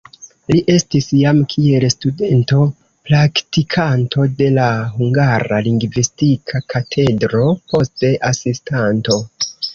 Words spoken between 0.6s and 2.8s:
estis jam kiel studento